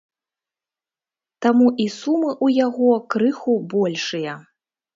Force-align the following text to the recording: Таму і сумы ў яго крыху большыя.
Таму 1.47 1.67
і 1.85 1.87
сумы 1.99 2.31
ў 2.45 2.63
яго 2.65 2.91
крыху 3.17 3.57
большыя. 3.77 4.33